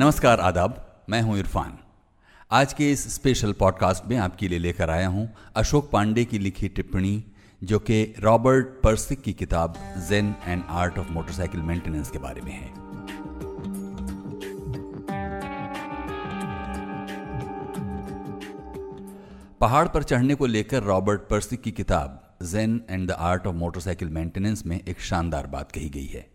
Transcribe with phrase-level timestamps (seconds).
[0.00, 1.78] नमस्कार, आदाब। मैं हूँ इरफान।
[2.50, 6.68] आज के इस स्पेशल पॉडकास्ट में आपके लिए लेकर आया हूँ अशोक पांडे की लिखी
[6.68, 7.24] टिप्पणी,
[7.64, 9.74] जो कि रॉबर्ट पर्सिक की किताब
[10.08, 12.72] Zen and Art of Motorcycle Maintenance के बारे में है।
[19.60, 24.08] पहाड़ पर चढ़ने को लेकर रॉबर्ट पर्सिक की किताब Zen and the Art of Motorcycle
[24.08, 26.30] Maintenance में एक शानदार बात कही गई है।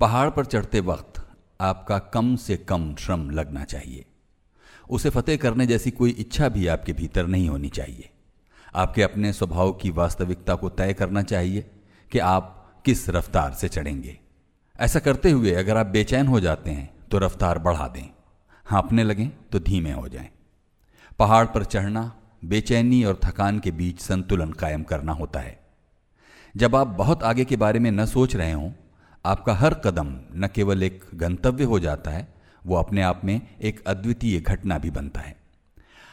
[0.00, 1.27] पहाड़ पर चढ़ते वक्त
[1.60, 4.04] आपका कम से कम श्रम लगना चाहिए।
[4.90, 8.10] उसे फतेह करने जैसी कोई इच्छा भी आपके भीतर नहीं होनी चाहिए।
[8.74, 11.70] आपके अपने स्वभाव की वास्तविकता को तय करना चाहिए
[12.12, 14.18] कि आप किस रफ्तार से चढ़ेंगे।
[14.80, 18.08] ऐसा करते हुए अगर आप बेचैन हो जाते हैं तो रफ्तार बढ़ा दें।
[18.66, 20.28] हाँपने लगें तो धीमे हो जाएँ।
[21.18, 22.12] पहाड़ पर चढ़ना,
[22.44, 25.58] बेचैनी और थकान के बीच संतुलन कायम करना होता है।
[26.56, 28.70] जब आप बहुत आगे के बारे में न सोच रहे हों
[29.24, 32.34] आपका हर कदम न केवल एक गंतव्य हो जाता है,
[32.66, 35.36] वो अपने आप में एक अद्वितीय घटना भी बनता है।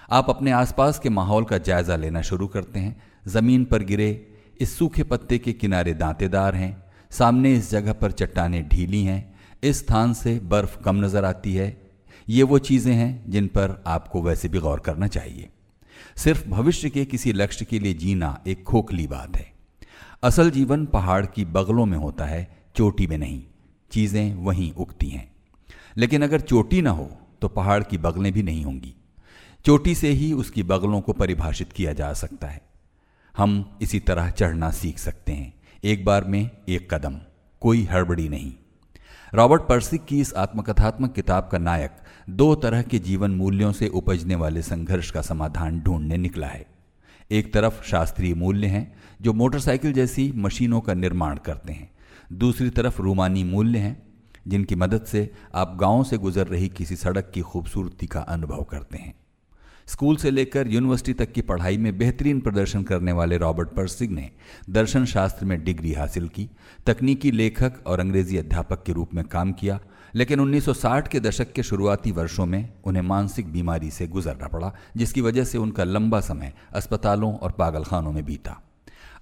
[0.09, 4.27] आप अपने आसपास के माहौल का जायजा लेना शुरू करते हैं। ज़मीन पर गिरे,
[4.59, 9.79] इस सूखे पत्ते के किनारे दांतेदार हैं, सामने इस जगह पर चट्टानें ढीली हैं, इस
[9.79, 11.77] स्थान से बर्फ़ कम नज़र आती है।
[12.29, 15.49] ये वो चीज़ें हैं जिन पर आपको वैसे भी गौर करना चाहिए।
[16.17, 19.53] सिर्फ़ भविष्य के किसी लक्ष्य के लिए जीना एक खोखली बात है।
[20.23, 23.43] असल जीवन पहाड़ की बगलों में होता है चोटी में नहीं,
[23.91, 25.31] चीज़ें वहीं उगती हैं।
[25.97, 27.09] लेकिन अगर चोटी ना हो
[27.41, 28.93] तो पहाड़ की बगलें भी नहीं होंगी।
[29.65, 32.61] चोटी से ही उसकी बगलों को परिभाषित किया जा सकता है।
[33.35, 37.19] हम इसी तरह चढ़ना सीख सकते हैं। एक बार में एक कदम,
[37.61, 38.53] कोई हड़बड़ी नहीं।
[39.33, 41.97] रॉबर्ट पर्सिक की इस आत्मकथात्मक किताब का नायक
[42.29, 46.65] दो तरह के जीवन मूल्यों से उपजने वाले संघर्ष का समाधान ढूँढने निकला है।
[47.31, 51.89] एक तरफ़ शास्त्रीय मूल्य हैं, जो मोटरसाइकिल जैसी मशीनों का निर्माण करते हैं।
[52.33, 54.03] दूसरी तरफ़ रूमानी मूल्य हैं,
[54.47, 58.97] जिनकी मदद से आप गाँव से गुजर रही किसी सड़क की खूबसूरती का अनुभव करते
[58.97, 59.13] हैं।
[59.87, 64.31] स्कूल से लेकर यूनिवर्सिटी तक की पढ़ाई में बेहतरीन प्रदर्शन करने वाले रॉबर्ट पर्सिग ने
[64.69, 66.49] दर्शन शास्त्र में डिग्री हासिल की,
[66.85, 69.79] तकनीकी लेखक और अंग्रेज़ी अध्यापक के रूप में काम किया,
[70.15, 75.21] लेकिन 1960 के दशक के शुरुआती वर्षों में उन्हें मानसिक बीमारी से गुजरना पड़ा, जिसकी
[75.21, 78.61] वजह से उनका लंबा समय अस्पतालों और पागलखानों में बीता।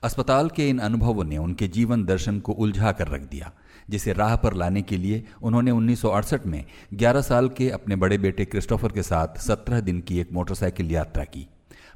[0.04, 3.52] अस्पताल के इन अनुभवों ने उनके जीवन दर्शन को उलझा कर रख दिया,
[3.90, 8.46] जिसे राह पर लाने के लिए उन्होंने 1968 में 11 साल के अपने बड़े बेटे
[8.46, 11.48] क्रिस्टोफर के साथ 17 दिन की एक मोटरसाइकिल यात्रा की।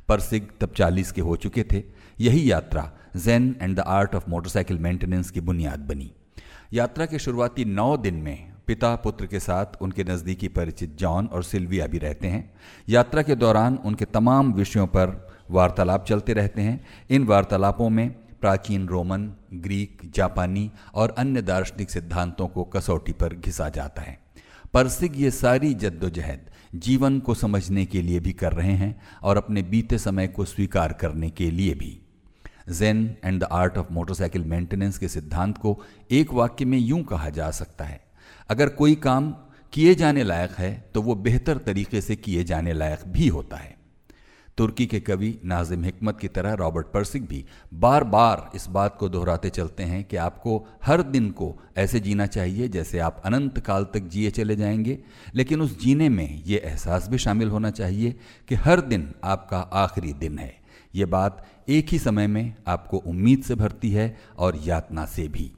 [0.10, 1.84] परसिग तब 40 के हो चुके थे।
[2.20, 6.12] यही यात्रा Zen and the Art of Motorcycle Maintenance की बुनियाद बनी।
[6.74, 11.44] यात्रा के शुरुआती नौ दिन में पिता पुत्र के साथ उनके नज़दीकी परिचित जॉन और
[11.44, 12.54] सिल्विया भी रहते हैं।
[12.90, 18.10] यात्रा के दौरान उनके तमाम विषयों पर वार्तालाप चलते रहते हैं। इन वार्तालापों में
[18.42, 24.18] प्राचीन रोमन, ग्रीक, जापानी और अन्य दार्शनिक सिद्धांतों को कसौटी पर घिसा जाता है।
[24.74, 29.62] परसिग ये सारी जद्दोजहद जीवन को समझने के लिए भी कर रहे हैं और अपने
[29.64, 31.98] बीते समय को स्वीकार करने के लिए भी।
[32.70, 35.80] Zen and the Art of Motorcycle Maintenance के सिद्धांत को
[36.12, 38.00] एक वाक्य में यूँ कहा जा सकता है,
[38.50, 39.32] अगर कोई काम
[39.74, 43.76] किए जाने लायक है तो वो बेहतर तरीके से किए जाने लायक भी होता है।
[44.58, 49.10] तुर्की के कवि नाजिम हिकमत की तरह रॉबर्ट पर्सिक भी बार बार इस बात को
[49.10, 53.84] दोहराते चलते हैं कि आपको हर दिन को ऐसे जीना चाहिए जैसे आप अनंत काल
[53.84, 55.00] तक जिए चले जाएँगे।
[55.36, 60.14] लेकिन उस जीने में ये एहसास भी शामिल होना चाहिए कि हर दिन आपका आखिरी
[60.14, 60.56] दिन है।
[60.96, 65.52] ये बात एक ही समय में आपको उम्मीद से भरती है और यातना से भी।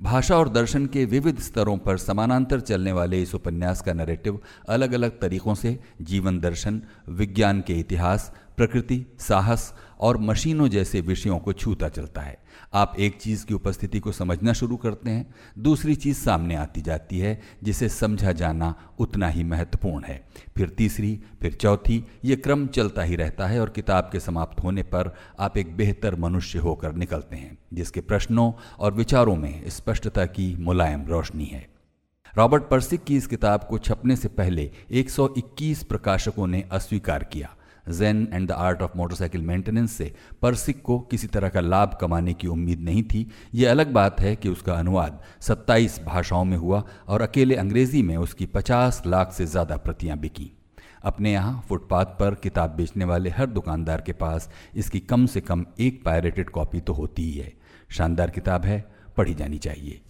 [0.00, 4.92] भाषा और दर्शन के विविध स्तरों पर समानांतर चलने वाले इस उपन्यास का नैरेटिव अलग
[4.92, 11.52] अलग तरीकों से जीवन दर्शन, विज्ञान के इतिहास प्रकृति, साहस और मशीनों जैसे विषयों को
[11.52, 12.38] छूता चलता है।
[12.74, 17.18] आप एक चीज़ की उपस्थिति को समझना शुरू करते हैं, दूसरी चीज़ सामने आती जाती
[17.18, 23.02] है, जिसे समझा जाना उतना ही महत्वपूर्ण है। फिर तीसरी, फिर चौथी, ये क्रम चलता
[23.02, 27.36] ही रहता है और किताब के समाप्त होने पर आप एक बेहतर मनुष्य होकर निकलते
[27.36, 31.68] हैं, जिसके प्रश्नों और विचारों में स्पष्टता की मुलायम रोशनी है।
[32.36, 37.54] रॉबर्ट पर्सिक की इस किताब को छपने से पहले 121 प्रकाशकों ने अस्वीकार किया।
[37.90, 40.12] Zen and the Art of Motorcycle Maintenance से
[40.42, 44.34] परसिक को किसी तरह का लाभ कमाने की उम्मीद नहीं थी। ये अलग बात है
[44.36, 49.46] कि उसका अनुवाद 27 भाषाओं में हुआ और अकेले अंग्रेज़ी में उसकी 50 लाख से
[49.46, 50.50] ज़्यादा प्रतियाँ बिकी।
[51.04, 55.64] अपने यहाँ फुटपाथ पर किताब बेचने वाले हर दुकानदार के पास इसकी कम से कम
[55.80, 57.52] एक पायरेटेड कॉपी तो होती ही है।
[57.90, 58.84] शानदार किताब है,
[59.16, 60.00] पढ़ी जानी चाहिए।